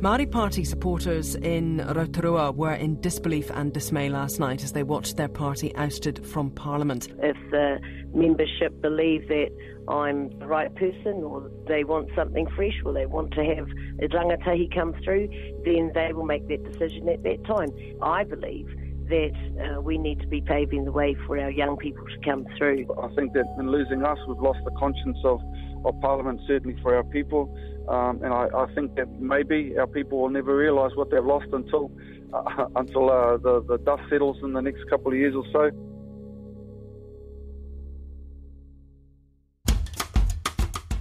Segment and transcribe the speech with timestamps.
[0.00, 5.16] Māori Party supporters in Rotorua were in disbelief and dismay last night as they watched
[5.16, 7.08] their party ousted from Parliament.
[7.22, 7.80] If the
[8.12, 9.48] membership believe that
[9.88, 13.68] I'm the right person or they want something fresh or they want to have
[14.02, 15.28] a rangatahi come through,
[15.64, 17.70] then they will make that decision at that time.
[18.02, 18.68] I believe
[19.08, 22.44] that uh, we need to be paving the way for our young people to come
[22.58, 22.86] through.
[23.00, 25.40] I think that in losing us, we've lost the conscience of,
[25.86, 27.56] of Parliament, certainly for our people.
[27.88, 31.46] Um, and I, I, think that maybe our people will never realise what they've lost
[31.52, 31.92] until
[32.32, 35.70] uh, until uh, the, the dust settles in the next couple of years or so.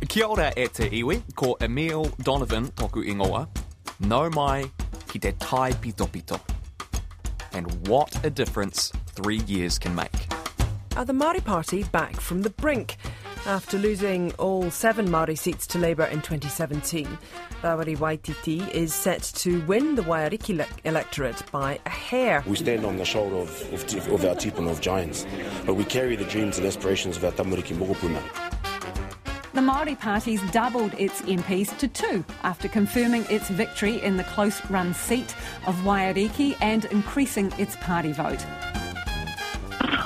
[0.07, 3.47] Kia ora e te iwi, ko Emile Donovan toku ingoa.
[3.99, 4.63] No mai
[5.07, 6.39] ki te tai pito pito.
[7.51, 10.27] And what a difference three years can make.
[10.95, 12.95] Are the Māori Party back from the brink?
[13.47, 17.05] After losing all seven Māori seats to Labour in 2017,
[17.61, 22.43] Rawiri Waititi is set to win the Waiariki electorate by a hair.
[22.47, 25.27] We stand on the shoulder of, of, of our tipuna of giants,
[25.63, 28.19] but we carry the dreams and aspirations of our tamariki mokopuna.
[29.53, 34.59] The Māori Party's doubled its MPs to two after confirming its victory in the close
[34.71, 35.35] run seat
[35.67, 38.43] of Waiariki and increasing its party vote.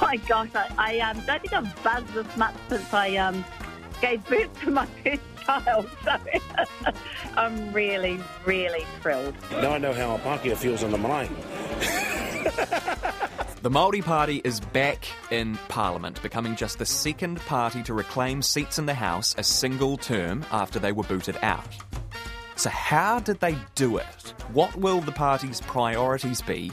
[0.09, 3.45] Oh my gosh, I, I um, don't think I've buzzed this much since I um,
[4.01, 5.87] gave birth to my first child.
[6.03, 6.17] So
[7.37, 9.35] I'm really, really thrilled.
[9.51, 11.29] Now I know how a Pākehā feels on the marae.
[13.61, 18.79] The Māori Party is back in Parliament, becoming just the second party to reclaim seats
[18.79, 21.67] in the House a single term after they were booted out.
[22.55, 24.33] So, how did they do it?
[24.53, 26.71] What will the party's priorities be?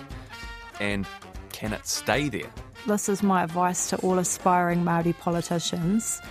[0.78, 1.08] And
[1.50, 2.52] can it stay there?
[2.86, 6.22] This is my advice to all aspiring Māori politicians.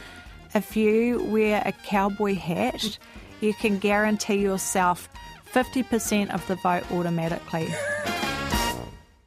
[0.54, 2.98] If you wear a cowboy hat,
[3.42, 5.10] you can guarantee yourself
[5.54, 7.68] 50% of the vote automatically.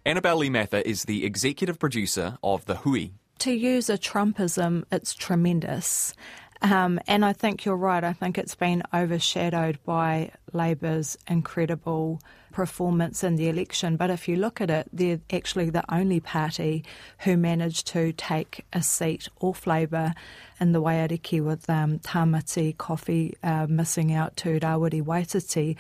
[0.07, 3.11] Annabelle Lee Mather is the executive producer of The Hui.
[3.41, 6.15] To use a Trumpism, it's tremendous.
[6.61, 8.03] Um, and I think you're right.
[8.03, 12.21] I think it's been overshadowed by Labor's incredible
[12.53, 13.97] performance in the election.
[13.97, 16.85] But if you look at it, they're actually the only party
[17.19, 20.15] who managed to take a seat off Labour
[20.59, 25.77] in the Waiariki with um, Tamati Coffee uh, missing out to Rawiri Waititi.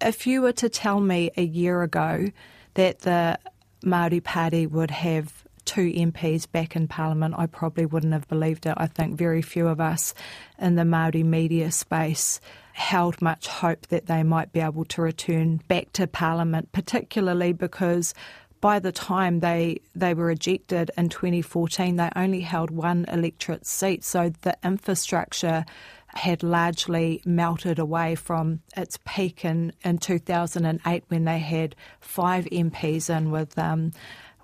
[0.00, 2.30] If you were to tell me a year ago
[2.74, 3.38] that the
[3.84, 8.74] Māori Party would have two MPs back in Parliament, I probably wouldn't have believed it.
[8.76, 10.14] I think very few of us
[10.58, 12.40] in the Māori media space
[12.72, 18.14] held much hope that they might be able to return back to Parliament, particularly because
[18.60, 24.02] by the time they they were ejected in 2014, they only held one electorate seat,
[24.02, 25.64] so the infrastructure
[26.08, 33.08] had largely melted away from its peak in, in 2008 when they had five MPs
[33.16, 33.92] in with um,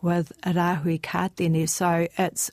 [0.02, 1.68] with Rahui Katene.
[1.68, 2.50] So it's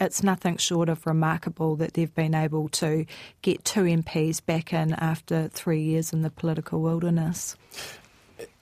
[0.00, 3.06] it's nothing short of remarkable that they've been able to
[3.40, 7.56] get two MPs back in after three years in the political wilderness.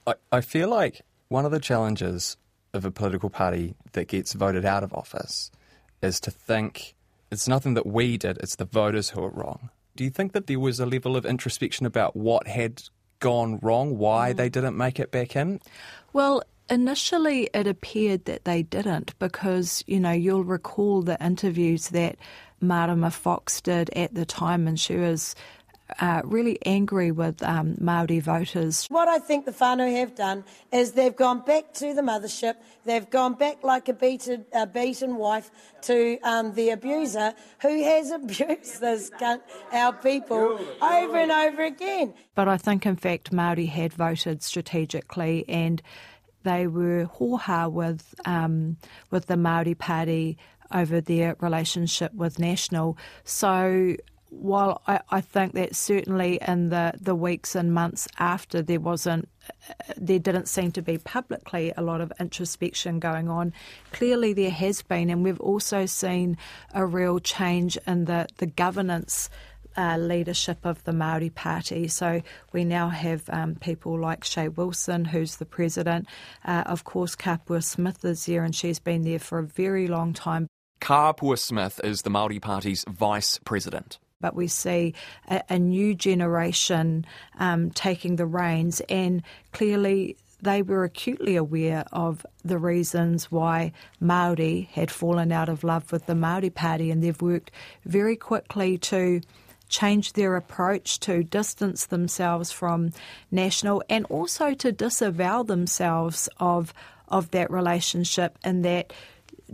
[0.07, 2.37] I, I feel like one of the challenges
[2.73, 5.51] of a political party that gets voted out of office
[6.03, 6.95] is to think
[7.31, 9.71] it's nothing that we did, it's the voters who are wrong.
[9.97, 12.83] Do you think that there was a level of introspection about what had
[13.19, 14.37] gone wrong, why mm.
[14.37, 15.61] they didn't make it back in?
[16.13, 22.17] Well, initially it appeared that they didn't because, you know, you'll recall the interviews that
[22.61, 25.35] Marama Fox did at the time and she was
[25.99, 28.87] uh, really angry with um, Maori voters.
[28.87, 32.55] What I think the whānau have done is they've gone back to the mothership.
[32.85, 35.51] They've gone back like a beaten, a beaten wife
[35.83, 39.11] to um, the abuser who has abused this
[39.73, 42.15] our people over and over again.
[42.35, 45.83] But I think, in fact, Maori had voted strategically and
[46.43, 48.77] they were hoha with um,
[49.11, 50.39] with the Maori Party
[50.73, 52.97] over their relationship with National.
[53.25, 53.97] So
[54.31, 59.29] while I, I, think that certainly in the, the weeks and months after there wasn't
[59.97, 63.53] there didn't seem to be publicly a lot of introspection going on.
[63.93, 66.37] Clearly there has been and we've also seen
[66.73, 69.29] a real change in the, the governance
[69.77, 71.89] uh, leadership of the Maori Party.
[71.89, 72.23] So
[72.53, 76.07] we now have um, people like Che Wilson, who's the president.
[76.45, 80.13] Uh, of course, Kapua Smith is there, and she's been there for a very long
[80.13, 80.47] time.
[80.81, 83.99] Kapua Smith is the Maori Party's vice president.
[84.21, 84.95] But we see
[85.29, 87.07] a, a new generation
[87.39, 89.23] um, taking the reins, and
[89.53, 95.93] clearly they were acutely aware of the reasons why Maori had fallen out of love
[95.93, 97.51] with the Maori Party, and they've worked
[97.85, 99.21] very quickly to
[99.71, 102.93] change their approach to distance themselves from
[103.31, 106.75] national and also to disavow themselves of
[107.09, 108.93] of that relationship and that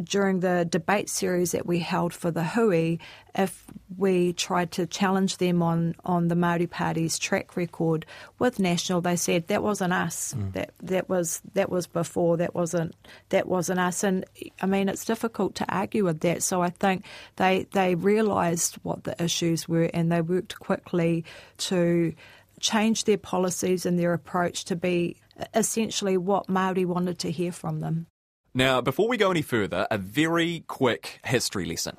[0.03, 2.99] during the debate series that we held for the Hui,
[3.35, 3.65] if
[3.97, 8.07] we tried to challenge them on, on the Māori Party's track record
[8.39, 10.35] with National, they said that wasn't us.
[10.35, 10.53] Mm.
[10.53, 12.37] That that was that was before.
[12.37, 12.95] That wasn't
[13.29, 14.03] that wasn't us.
[14.05, 14.25] And
[14.61, 16.43] I mean, it's difficult to argue with that.
[16.43, 17.05] So I think
[17.37, 21.25] they they realised what the issues were and they worked quickly
[21.59, 22.15] to
[22.61, 25.17] change their policies and their approach to be
[25.55, 28.07] essentially what Maori wanted to hear from them.
[28.57, 31.95] Now, before we go any further, a very quick history lesson.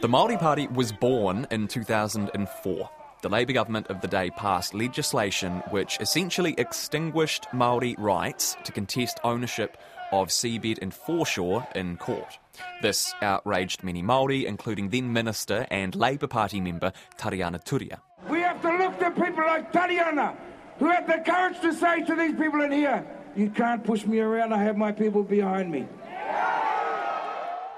[0.00, 2.90] The Māori Party was born in 2004.
[3.22, 9.18] The Labour government of the day passed legislation which essentially extinguished Māori rights to contest
[9.24, 9.76] ownership
[10.12, 12.38] of seabed and foreshore in court.
[12.80, 17.98] This outraged many Māori, including then Minister and Labour Party member Tariana Turia.
[18.30, 20.36] We have to look at people like Tariana,
[20.78, 23.04] who had the courage to say to these people in here,
[23.36, 25.86] you can't push me around, I have my people behind me.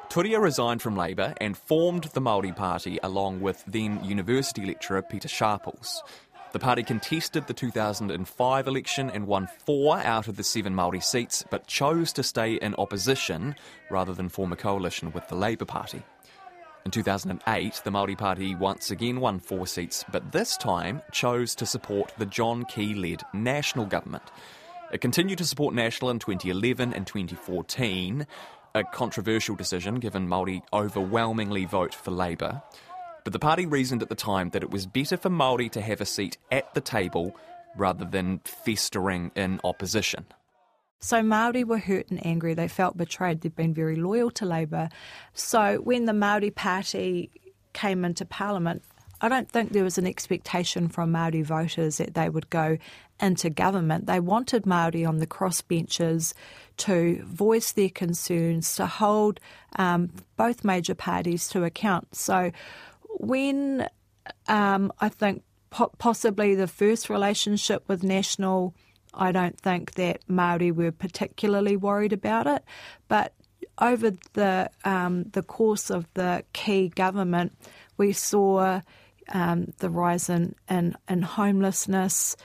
[0.09, 5.29] Turia resigned from Labour and formed the Māori Party along with then university lecturer Pita
[5.29, 6.03] Sharples.
[6.53, 11.45] The party contested the 2005 election and won four out of the seven Māori seats,
[11.51, 13.55] but chose to stay in opposition
[13.91, 16.03] rather than form a coalition with the Labour Party.
[16.87, 21.67] In 2008, the Māori Party once again won four seats, but this time chose to
[21.67, 24.25] support the John Key led national government.
[24.89, 28.27] Uh, it continued to support National in 2011 and 2014,
[28.75, 32.63] a controversial decision given Māori overwhelmingly vote for Labour.
[33.25, 36.01] But the party reasoned at the time that it was better for Māori to have
[36.01, 37.37] a seat at the table
[37.77, 40.27] rather than festering in opposition.
[41.01, 42.55] So Maori were hurt and angry.
[42.55, 43.41] They felt betrayed.
[43.41, 44.89] They'd been very loyal to Labour.
[45.33, 47.31] So when the Maori Party
[47.73, 48.83] came into Parliament,
[49.21, 52.79] I don't think there was an expectation from Maori voters that they would go
[53.21, 54.07] into government.
[54.07, 56.35] They wanted Maori on the crossbenches
[56.79, 59.41] to voice their concerns, to hold
[59.77, 62.15] um, both major parties to account.
[62.15, 62.53] So
[63.19, 63.89] when
[64.47, 68.75] um, I think po- possibly the first relationship with National,
[69.15, 72.63] I don't think that Maori were particularly worried about it,
[73.09, 73.35] but
[73.81, 77.53] over the um, the course of the Key government,
[77.97, 78.81] we saw
[79.33, 82.37] um, the rise in, in, in homelessness,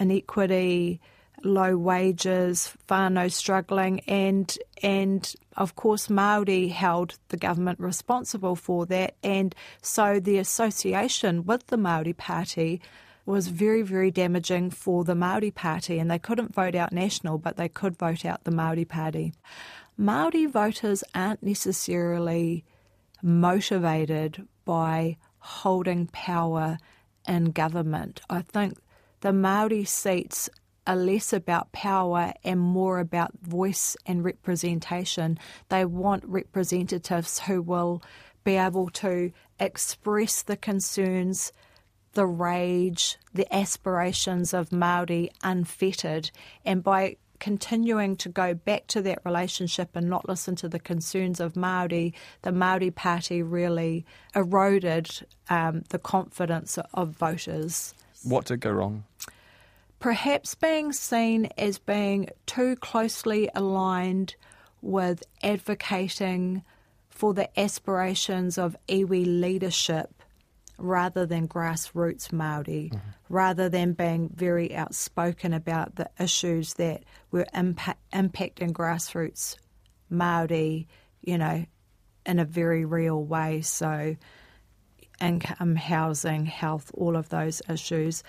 [0.00, 1.00] inequity,
[1.44, 9.14] low wages, whānau struggling, and and of course Maori held the government responsible for that,
[9.22, 12.80] and so the association with the Maori Party
[13.26, 17.56] was very very damaging for the Maori Party, and they couldn't vote out National, but
[17.56, 19.32] they could vote out the Maori Party.
[19.96, 22.64] Maori voters aren't necessarily
[23.22, 26.78] motivated by holding power
[27.28, 28.20] in government.
[28.30, 28.78] I think
[29.20, 30.48] the Maori seats
[30.86, 35.38] are less about power and more about voice and representation.
[35.68, 38.02] They want representatives who will
[38.44, 41.52] be able to express the concerns,
[42.14, 46.30] the rage, the aspirations of Maori unfettered,
[46.64, 51.40] and by continuing to go back to that relationship and not listen to the concerns
[51.40, 55.10] of Maori, the Maori Party really eroded
[55.48, 57.94] um, the confidence of voters.
[58.22, 59.04] What did go wrong?
[59.98, 64.34] Perhaps being seen as being too closely aligned
[64.80, 66.62] with advocating
[67.10, 70.22] for the aspirations of iwi leadership
[70.80, 72.98] rather than grassroots Māori, mm-hmm.
[73.28, 79.56] rather than being very outspoken about the issues that were impact, impacting grassroots
[80.10, 80.86] Māori,
[81.20, 81.64] you know,
[82.24, 83.60] in a very real way.
[83.60, 84.16] So,
[85.20, 88.22] income, um, housing, health, all of those issues.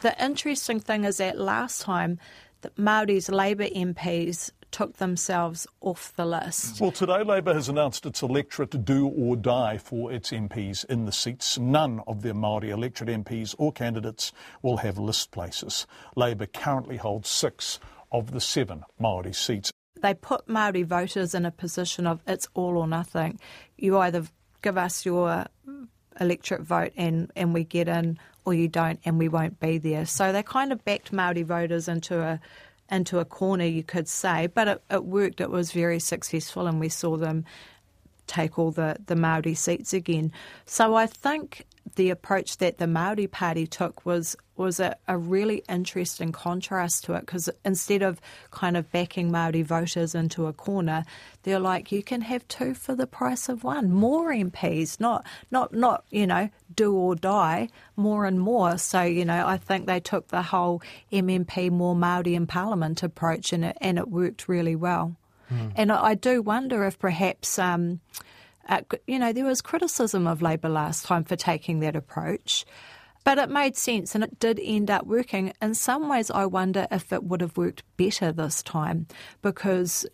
[0.00, 2.18] The interesting thing is that last time,
[2.60, 6.80] the Māori's Labour MPs took themselves off the list.
[6.80, 11.06] Well, today Labor has announced its electorate to do or die for its MPs in
[11.06, 11.58] the seats.
[11.58, 15.86] None of their Māori electorate MPs or candidates will have list places.
[16.14, 17.78] Labor currently holds six
[18.12, 19.70] of the seven Māori seats.
[20.02, 23.38] They put Māori voters in a position of it's all or nothing.
[23.78, 24.24] You either
[24.62, 25.46] give us your
[26.20, 30.06] electorate vote and, and we get in, or you don't and we won't be there.
[30.06, 32.40] So they kind of backed Māori voters into a
[32.88, 35.40] into a corner, you could say, but it, it worked.
[35.40, 37.44] It was very successful, and we saw them
[38.26, 40.32] take all the, the Maori seats again.
[40.66, 45.62] So I think the approach that the Maori Party took was was a, a really
[45.68, 48.20] interesting contrast to it because instead of
[48.50, 51.04] kind of backing Maori voters into a corner,
[51.42, 55.74] they're like, you can have two for the price of one, more MPs, not not
[55.74, 58.78] not you know do or die, more and more.
[58.78, 60.82] So you know, I think they took the whole
[61.12, 65.16] MMP more Maori in Parliament approach, and it and it worked really well.
[65.52, 65.72] Mm.
[65.76, 67.58] And I, I, do wonder if perhaps.
[67.58, 68.00] Um,
[68.68, 72.64] uh, you know, there was criticism of Labor last time for taking that approach.
[73.26, 75.52] But it made sense and it did end up working.
[75.60, 79.08] In some ways, I wonder if it would have worked better this time
[79.42, 80.06] because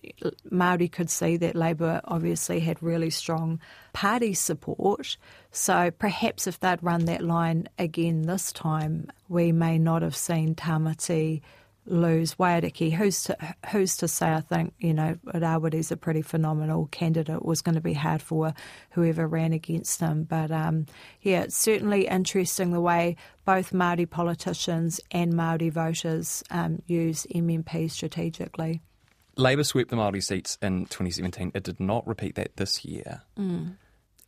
[0.51, 3.61] Māori could see that Labour obviously had really strong
[3.93, 5.19] party support.
[5.51, 10.55] So perhaps if they'd run that line again this time, we may not have seen
[10.55, 11.43] Tamati
[11.87, 12.93] lose Waiariki.
[12.93, 13.37] Who's to,
[13.71, 17.37] who's to say, I think, you know, Rawiri's a pretty phenomenal candidate.
[17.37, 18.55] It was going to be hard for
[18.91, 20.25] whoever ran against him.
[20.25, 20.87] But um,
[21.21, 27.91] yeah, it's certainly interesting the way both Māori politicians and Māori voters um, use MMP
[27.91, 28.81] strategically.
[29.37, 31.53] Labor swept the Māori seats in 2017.
[31.55, 33.23] It did not repeat that this year.
[33.39, 33.77] Mm.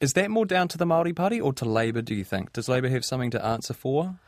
[0.00, 2.52] Is that more down to the Māori Party or to Labor, do you think?
[2.52, 4.18] Does Labor have something to answer for?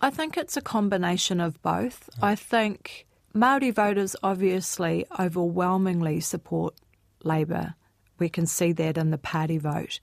[0.00, 2.10] I think it's a combination of both.
[2.20, 6.74] I think Maori voters obviously overwhelmingly support
[7.22, 7.74] Labor.
[8.18, 10.00] We can see that in the party vote.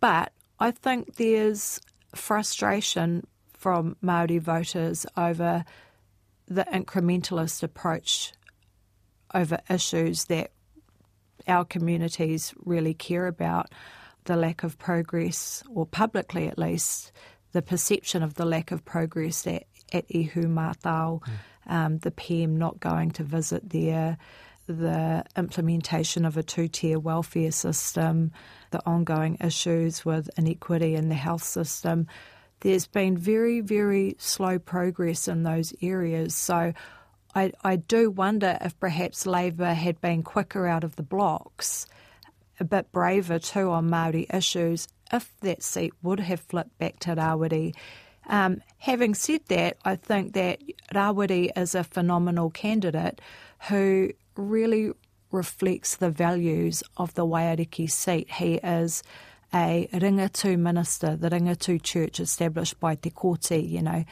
[0.00, 1.80] But I think there's
[2.14, 5.64] frustration from Maori voters over
[6.46, 8.32] the incrementalist approach
[9.34, 10.52] over issues that
[11.48, 13.72] our communities really care about,
[14.24, 17.12] the lack of progress, or publicly at least,
[17.56, 21.32] the perception of the lack of progress at, at Ihumātao, mm.
[21.66, 24.18] um, the PM not going to visit there,
[24.66, 28.30] the implementation of a two tier welfare system,
[28.72, 32.08] the ongoing issues with inequity in the health system.
[32.60, 36.36] There's been very, very slow progress in those areas.
[36.36, 36.74] So
[37.34, 41.86] I, I do wonder if perhaps Labor had been quicker out of the blocks,
[42.60, 47.14] a bit braver too on Māori issues, if that seat would have flipped back to
[47.14, 47.74] Rawiri.
[48.28, 50.60] Um, having said that, I think that
[50.92, 53.20] Rawiri is a phenomenal candidate
[53.68, 54.92] who really
[55.30, 58.30] reflects the values of the Waiariki seat.
[58.30, 59.02] He is
[59.54, 64.04] a Ringatu minister, the Ringatu church established by Te Kooti, you know,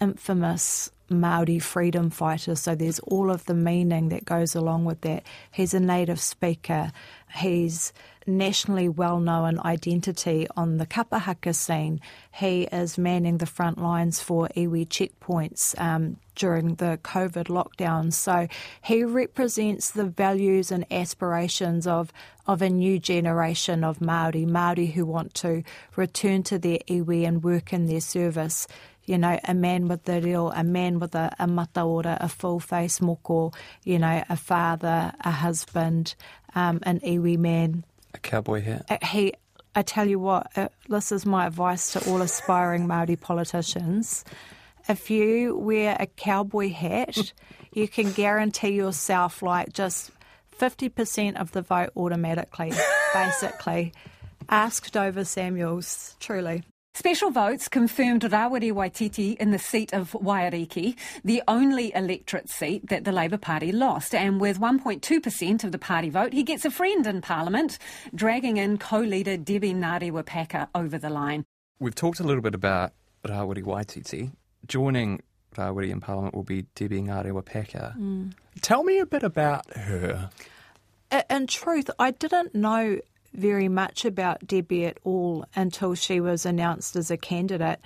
[0.00, 2.54] infamous Maori freedom fighter.
[2.54, 5.24] So there's all of the meaning that goes along with that.
[5.50, 6.92] He's a native speaker.
[7.34, 7.92] He's
[8.26, 12.00] nationally well known identity on the kapahaka scene.
[12.32, 18.12] He is manning the front lines for iwi checkpoints um, during the COVID lockdown.
[18.12, 18.48] So
[18.82, 22.12] he represents the values and aspirations of,
[22.46, 25.62] of a new generation of Maori, Maori who want to
[25.96, 28.66] return to their iwi and work in their service
[29.06, 32.60] you know, a man with the reo, a man with a, a mataora, a full
[32.60, 36.14] face moko, you know, a father, a husband,
[36.54, 37.84] um, an iwi man
[38.14, 38.86] a cowboy hat.
[38.88, 39.34] Uh, he,
[39.74, 44.24] I tell you what, uh, this is my advice to all aspiring Maori politicians.
[44.88, 47.32] If you wear a cowboy hat,
[47.72, 50.10] you can guarantee yourself like just
[50.58, 52.72] 50% of the vote automatically,
[53.14, 53.92] basically.
[54.48, 56.62] Ask Dover Samuels, truly.
[56.96, 63.02] Special votes confirmed Rawiri Waititi in the seat of Waiariki, the only electorate seat that
[63.02, 64.14] the Labour Party lost.
[64.14, 67.80] And with 1.2% of the party vote, he gets a friend in Parliament,
[68.14, 71.44] dragging in co-leader Debbie Ngarewa over the line.
[71.80, 72.92] We've talked a little bit about
[73.24, 74.30] Rawiri Waititi.
[74.64, 75.20] Joining
[75.56, 77.44] Rawiri in Parliament will be Debbie Ngarewa
[77.98, 78.34] Mm.
[78.60, 80.30] Tell me a bit about her.
[81.28, 83.00] In truth, I didn't know
[83.34, 87.80] very much about Debbie at all until she was announced as a candidate.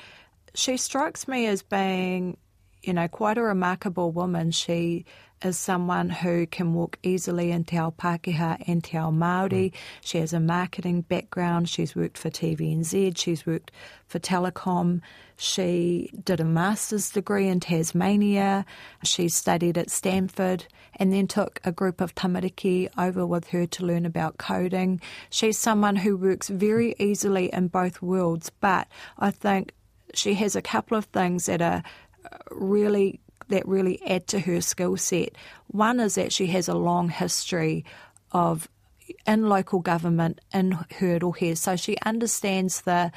[0.54, 2.36] She strikes me as being,
[2.82, 4.50] you know, quite a remarkable woman.
[4.50, 5.04] She
[5.42, 9.70] is someone who can walk easily in Te Ao Pākehā and Te Ao Māori.
[9.70, 9.74] Mm.
[10.00, 11.68] She has a marketing background.
[11.68, 13.16] She's worked for TVNZ.
[13.16, 13.70] She's worked
[14.06, 15.00] for Telecom.
[15.36, 18.64] She did a master's degree in Tasmania.
[19.04, 20.66] She studied at Stanford
[20.96, 25.00] and then took a group of tamariki over with her to learn about coding.
[25.30, 29.74] She's someone who works very easily in both worlds, but I think
[30.14, 31.82] she has a couple of things that are
[32.50, 35.34] really that really add to her skill set.
[35.68, 37.84] One is that she has a long history
[38.32, 38.68] of
[39.26, 43.10] in local government in Hāwera, so she understands the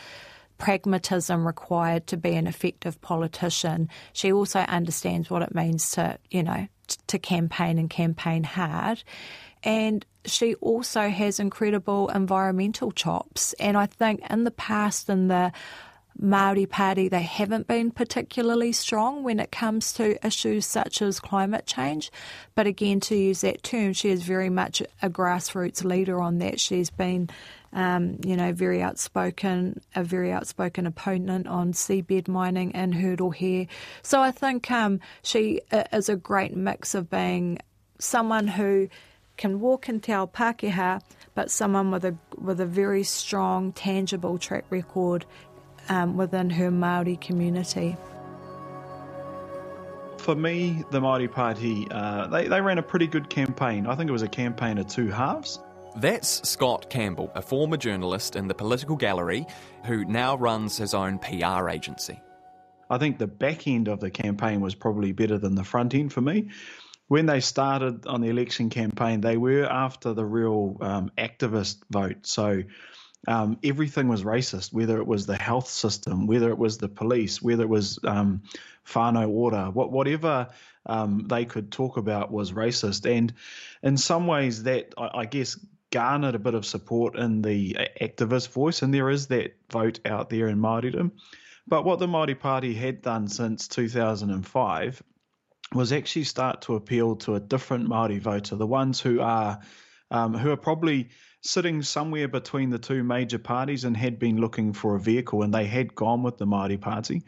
[0.58, 3.90] pragmatism required to be an effective politician.
[4.14, 6.68] She also understands what it means to, you know,
[7.08, 9.04] to campaign and campaign hard.
[9.64, 13.54] and she also has incredible environmental chops.
[13.54, 15.52] And I think in the past, in the
[16.20, 21.66] Maori Party, they haven't been particularly strong when it comes to issues such as climate
[21.66, 22.12] change.
[22.56, 26.60] But again, to use that term, she is very much a grassroots leader on that.
[26.60, 27.30] She's been,
[27.74, 33.68] um, you know, very outspoken, a very outspoken opponent on seabed mining and Hāwera.
[34.02, 37.60] So I think um, she is a great mix of being
[38.00, 38.90] someone who
[39.38, 41.02] can walk and tell Pākehā,
[41.34, 45.26] but someone with a with a very strong, tangible track record
[45.90, 47.96] um, within her Maori community.
[50.18, 53.88] For me, the Maori Party, uh, they, they ran a pretty good campaign.
[53.88, 55.60] I think it was a campaign of two halves.
[55.96, 59.46] That's Scott Campbell, a former journalist in the political gallery
[59.86, 62.22] who now runs his own PR agency.
[62.90, 66.14] I think the back end of the campaign was probably better than the front end
[66.14, 66.50] for me.
[67.08, 72.26] When they started on the election campaign, they were after the real um, activist vote.
[72.26, 72.64] So
[73.28, 77.42] um, everything was racist, whether it was the health system, whether it was the police,
[77.42, 78.42] whether it was um,
[78.88, 80.48] whānau ora, what, whatever
[80.88, 83.10] um, they could talk about was racist.
[83.10, 83.34] And
[83.84, 85.60] in some ways, that I, I guess
[85.92, 90.30] garnered a bit of support in the activist voice, and there is that vote out
[90.30, 91.12] there in Māoridom.
[91.68, 95.04] But what the Māori Party had done since 2005
[95.74, 99.60] was actually start to appeal to a different Māori voter, the ones who are
[100.10, 101.10] um, who are probably
[101.42, 105.54] sitting somewhere between the two major parties and had been looking for a vehicle, and
[105.54, 107.24] they had gone with the Māori Party.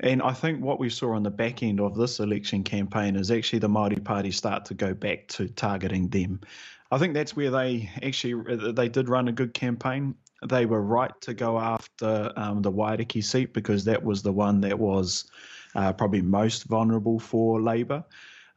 [0.00, 3.30] And I think what we saw on the back end of this election campaign is
[3.30, 6.40] actually the Māori Party start to go back to targeting them.
[6.90, 10.14] I think that's where they actually they did run a good campaign.
[10.46, 14.60] They were right to go after um, the Waiariki seat because that was the one
[14.62, 15.30] that was
[15.74, 18.04] uh, probably most vulnerable for Labour.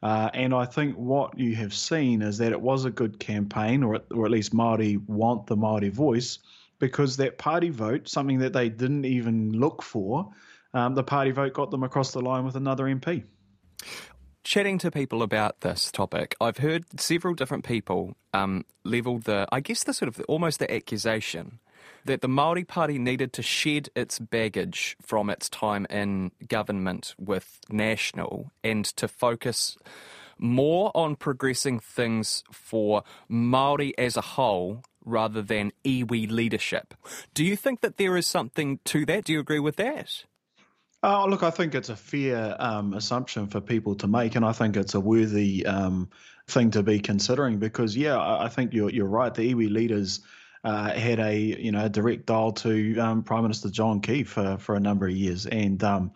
[0.02, 3.82] Uh, and I think what you have seen is that it was a good campaign,
[3.82, 6.38] or, or at least Māori want the Māori voice,
[6.78, 10.30] because that party vote, something that they didn't even look for,
[10.74, 13.24] um, the party vote got them across the line with another MP.
[14.44, 19.60] Chatting to people about this topic, I've heard several different people um, level the, I
[19.60, 21.58] guess, the sort of almost the accusation
[22.08, 27.60] that the Maori Party needed to shed its baggage from its time in government with
[27.68, 29.76] National and to focus
[30.38, 36.94] more on progressing things for Maori as a whole rather than iwi leadership.
[37.34, 39.24] Do you think that there is something to that?
[39.24, 40.24] Do you agree with that?
[41.02, 44.52] Oh, look, I think it's a fair um, assumption for people to make, and I
[44.52, 46.08] think it's a worthy um,
[46.48, 49.32] thing to be considering because, yeah, I think you're you're right.
[49.32, 50.20] The iwi leaders
[50.64, 54.58] uh, had a you know a direct dial to um, Prime Minister John Key for
[54.58, 56.12] for a number of years, and um,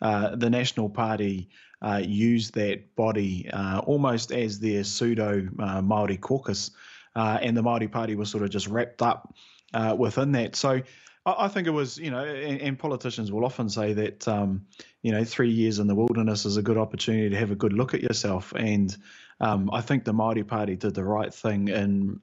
[0.00, 1.48] uh, the National Party
[1.82, 6.70] uh, used that body uh, almost as their pseudo uh, Maori caucus,
[7.14, 9.34] uh, and the Maori Party was sort of just wrapped up
[9.96, 10.56] within that.
[10.56, 10.82] So.
[11.26, 14.66] I think it was, you know, and, and politicians will often say that, um,
[15.00, 17.72] you know, three years in the wilderness is a good opportunity to have a good
[17.72, 18.52] look at yourself.
[18.54, 18.94] And
[19.40, 22.20] um, I think the Māori Party did the right thing in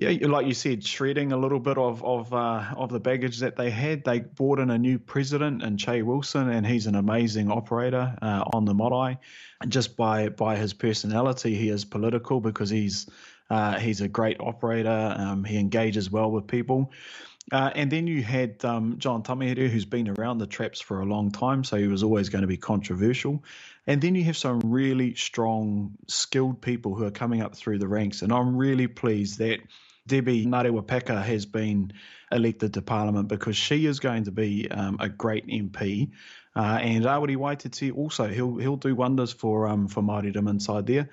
[0.00, 3.56] yeah, like you said, shredding a little bit of of uh, of the baggage that
[3.56, 4.02] they had.
[4.02, 8.44] They brought in a new president and Che Wilson, and he's an amazing operator uh,
[8.54, 9.18] on the marae.
[9.60, 13.10] And just by by his personality, he is political because he's
[13.50, 15.14] uh, he's a great operator.
[15.18, 16.92] Um, he engages well with people.
[17.52, 21.04] Uh, and then you had um, John Tamihere, who's been around the traps for a
[21.04, 23.42] long time, so he was always going to be controversial.
[23.86, 27.88] And then you have some really strong, skilled people who are coming up through the
[27.88, 28.22] ranks.
[28.22, 29.58] And I'm really pleased that
[30.06, 31.92] Debbie Ngarewa has been
[32.32, 36.10] elected to Parliament because she is going to be um, a great MP.
[36.56, 41.08] Uh, and Rawiri Waititi also, he'll he'll do wonders for um, for Māoridom inside there,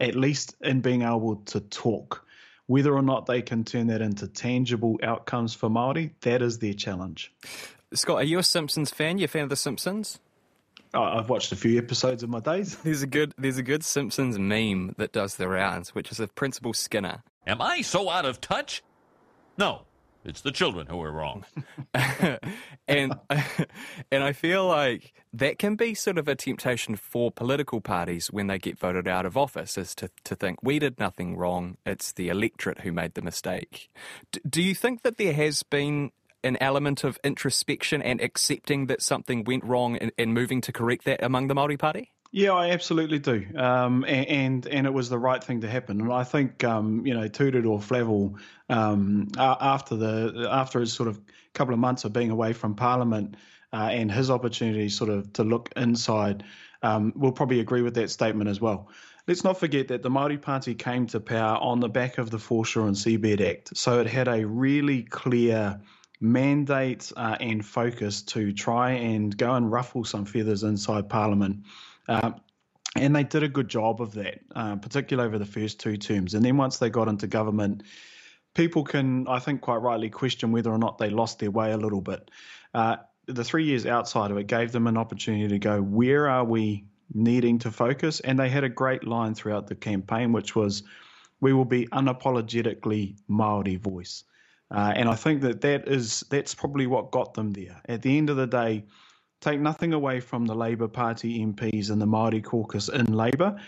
[0.00, 2.24] at least in being able to talk.
[2.66, 6.74] Whether or not they can turn that into tangible outcomes for Māori, that is their
[6.74, 7.32] challenge.
[7.94, 9.16] Scott, are you a Simpsons fan?
[9.16, 10.20] You a fan of The Simpsons?
[10.92, 12.76] I've watched a few episodes of my days.
[12.82, 16.34] There's a good there's a good Simpsons meme that does the rounds, which is of
[16.34, 17.22] Principal Skinner.
[17.48, 18.82] Am I so out of touch?
[19.56, 19.86] No,
[20.22, 21.46] it's the children who are wrong.
[21.94, 22.38] and
[24.12, 28.48] and I feel like that can be sort of a temptation for political parties when
[28.48, 31.78] they get voted out of office is to, to think we did nothing wrong.
[31.86, 33.88] It's the electorate who made the mistake.
[34.30, 36.12] D- do you think that there has been
[36.44, 41.04] an element of introspection and accepting that something went wrong and, and moving to correct
[41.04, 42.12] that among the Maori Party?
[42.30, 46.02] Yeah, I absolutely do, um, and, and it was the right thing to happen.
[46.02, 48.38] And I think um, you know, Te Ururoa Flavell,
[48.68, 51.18] um, after the after a sort of
[51.54, 53.36] couple of months of being away from Parliament,
[53.72, 56.44] uh, and his opportunity sort of to look inside
[56.82, 58.90] um, will probably agree with that statement as well.
[59.26, 62.38] Let's not forget that the Māori Party came to power on the back of the
[62.38, 65.80] Foreshore and Seabed Act, so it had a really clear
[66.20, 71.64] mandate uh, and focus to try and go and ruffle some feathers inside Parliament.
[72.08, 72.32] Uh,
[72.96, 76.34] and they did a good job of that, uh, particularly over the first two terms.
[76.34, 77.82] And then once they got into government,
[78.54, 81.76] people can, I think, quite rightly question whether or not they lost their way a
[81.76, 82.30] little bit.
[82.74, 86.44] Uh, the three years outside of it gave them an opportunity to go, where are
[86.44, 88.20] we needing to focus?
[88.20, 90.82] And they had a great line throughout the campaign, which was,
[91.40, 94.24] we will be unapologetically Maori voice.
[94.70, 97.80] Uh, and I think that that is that's probably what got them there.
[97.88, 98.84] At the end of the day,
[99.40, 103.60] take nothing away from the Labour Party MPs and the Maori caucus in Labour.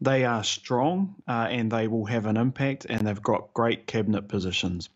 [0.00, 4.28] They are strong uh, and they will have an impact, and they've got great cabinet
[4.28, 4.88] positions.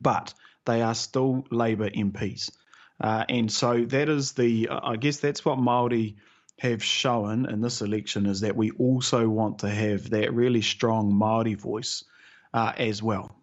[0.00, 2.50] But they are still Labour MPs.
[3.00, 6.16] Uh, and so that is the, I guess that's what Māori
[6.58, 11.12] have shown in this election is that we also want to have that really strong
[11.12, 12.04] Māori voice
[12.52, 13.34] uh, as well.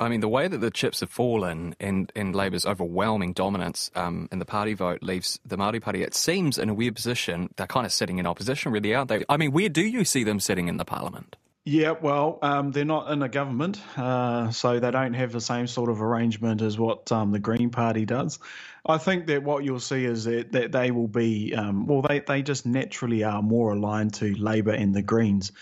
[0.00, 4.28] I mean, the way that the chips have fallen and, and Labour's overwhelming dominance um,
[4.32, 7.50] in the party vote leaves the Māori Party, it seems, in a weird position.
[7.56, 9.24] They're kind of sitting in opposition, really, aren't they?
[9.28, 11.36] I mean, where do you see them sitting in the parliament?
[11.66, 15.66] Yeah, well, um, they're not in a government, uh, so they don't have the same
[15.66, 18.38] sort of arrangement as what um, the Green Party does.
[18.86, 22.20] I think that what you'll see is that, that they will be, um, well, they,
[22.20, 25.52] they just naturally are more aligned to Labour and the Greens.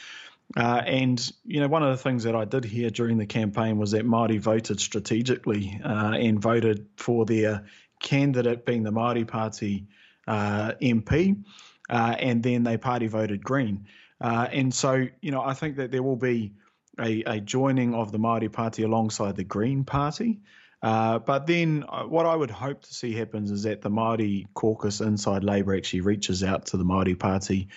[0.57, 3.79] Uh, and you know, one of the things that I did hear during the campaign
[3.79, 7.65] was that Māori voted strategically uh, and voted for their
[8.01, 9.87] candidate being the Māori Party
[10.27, 11.43] uh, MP,
[11.91, 13.87] uh, and then they party voted Green.
[14.21, 16.53] Uh, and so, you know, I think that there will be
[16.99, 20.41] a, a joining of the Māori Party alongside the Green Party.
[20.83, 25.01] Uh, but then, what I would hope to see happens is that the Māori caucus
[25.01, 27.69] inside Labour actually reaches out to the Māori Party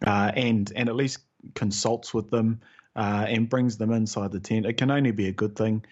[0.00, 1.18] and and at least
[1.54, 2.60] consults with them
[2.96, 5.84] uh, and brings them inside the tent, it can only be a good thing.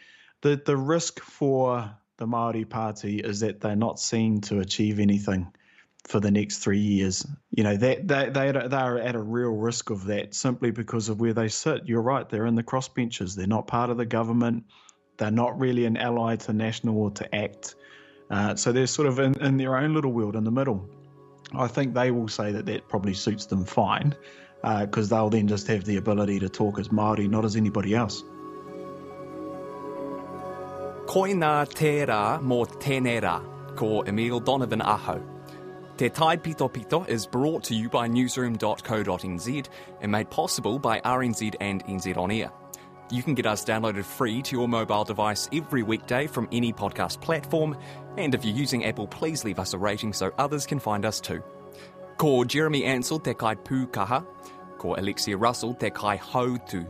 [0.43, 5.53] The the risk for the Maori Party is that they're not seen to achieve anything
[6.05, 7.27] for the next three years.
[7.51, 11.09] You know that they they they are at a real risk of that simply because
[11.09, 11.87] of where they sit.
[11.87, 13.35] You're right; they're in the crossbenches.
[13.35, 14.65] They're not part of the government.
[15.17, 17.75] They're not really an ally to National or to ACT.
[18.31, 20.89] Uh, so they're sort of in, in their own little world in the middle.
[21.55, 24.15] I think they will say that that probably suits them fine
[24.67, 27.95] because uh, they'll then just have the ability to talk as Māori, not as anybody
[27.95, 28.25] else.
[31.07, 33.41] Koina tērā mō tēnera,
[33.77, 35.23] ko Emile Donovan aho.
[35.97, 39.67] Te Tai Pito Pito is brought to you by newsroom.co.nz
[40.01, 42.51] and made possible by RNZ and NZ On Air.
[43.11, 47.21] You can get us downloaded free to your mobile device every weekday from any podcast
[47.21, 47.77] platform,
[48.17, 51.21] and if you're using Apple, please leave us a rating so others can find us
[51.21, 51.41] too.
[52.19, 54.27] Ko Jeremy Ansell te kai pūkaha,
[54.87, 56.87] ko Alexia Russell te kai hautu.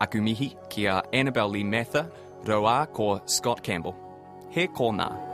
[0.00, 2.08] Aku mihi kia Annabelle Lee Mather,
[2.46, 3.94] roa ko Scott Campbell.
[4.48, 5.33] He kōnā.